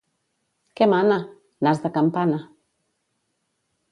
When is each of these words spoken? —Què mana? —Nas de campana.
—Què 0.79 0.85
mana? 0.93 1.17
—Nas 1.67 1.83
de 1.85 1.93
campana. 1.99 2.39